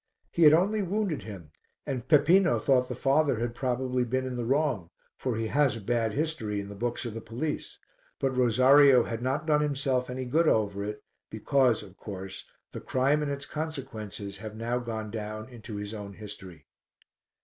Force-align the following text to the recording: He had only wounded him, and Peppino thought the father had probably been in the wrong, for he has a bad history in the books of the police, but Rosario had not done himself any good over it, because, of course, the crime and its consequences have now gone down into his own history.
He 0.31 0.41
had 0.45 0.53
only 0.55 0.81
wounded 0.81 1.21
him, 1.21 1.51
and 1.85 2.07
Peppino 2.07 2.57
thought 2.57 2.89
the 2.89 2.95
father 2.95 3.37
had 3.37 3.53
probably 3.53 4.03
been 4.03 4.25
in 4.25 4.35
the 4.35 4.43
wrong, 4.47 4.89
for 5.15 5.35
he 5.35 5.45
has 5.49 5.75
a 5.75 5.79
bad 5.79 6.13
history 6.13 6.59
in 6.59 6.69
the 6.69 6.73
books 6.75 7.05
of 7.05 7.13
the 7.13 7.21
police, 7.21 7.77
but 8.17 8.35
Rosario 8.35 9.03
had 9.03 9.21
not 9.21 9.45
done 9.45 9.61
himself 9.61 10.09
any 10.09 10.25
good 10.25 10.47
over 10.47 10.83
it, 10.83 11.03
because, 11.29 11.83
of 11.83 11.97
course, 11.97 12.49
the 12.71 12.81
crime 12.81 13.21
and 13.21 13.29
its 13.29 13.45
consequences 13.45 14.39
have 14.39 14.55
now 14.55 14.79
gone 14.79 15.11
down 15.11 15.47
into 15.49 15.75
his 15.75 15.93
own 15.93 16.13
history. 16.13 16.65